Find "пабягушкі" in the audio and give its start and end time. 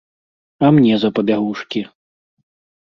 1.21-1.87